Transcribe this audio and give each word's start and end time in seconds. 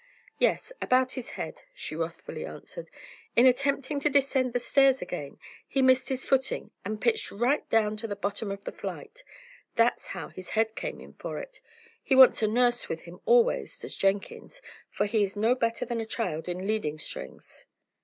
"Yes, 0.39 0.73
about 0.81 1.11
his 1.11 1.31
head!" 1.37 1.61
she 1.75 1.95
wrathfully 1.95 2.43
answered. 2.43 2.89
"In 3.35 3.45
attempting 3.45 3.99
to 3.99 4.09
descend 4.09 4.51
the 4.51 4.59
stairs 4.59 4.99
again, 4.99 5.37
he 5.67 5.83
missed 5.83 6.09
his 6.09 6.25
footing, 6.25 6.71
and 6.83 6.99
pitched 6.99 7.29
right 7.29 7.69
down 7.69 7.97
to 7.97 8.07
the 8.07 8.15
bottom 8.15 8.49
of 8.51 8.63
the 8.63 8.71
flight. 8.71 9.23
That's 9.75 10.07
how 10.07 10.29
his 10.29 10.49
head 10.57 10.75
came 10.75 10.99
in 10.99 11.13
for 11.13 11.37
it. 11.37 11.61
He 12.01 12.15
wants 12.15 12.41
a 12.41 12.47
nurse 12.47 12.89
with 12.89 13.03
him 13.03 13.19
always, 13.27 13.77
does 13.77 13.95
Jenkins, 13.95 14.59
for 14.89 15.05
he 15.05 15.21
is 15.21 15.37
no 15.37 15.53
better 15.53 15.85
than 15.85 16.01
a 16.01 16.05
child 16.07 16.49
in 16.49 16.65
leading 16.65 16.97
strings." 16.97 17.67